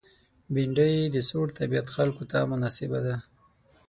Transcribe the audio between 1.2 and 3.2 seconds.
سوړ طبیعت خلکو ته مناسبه ده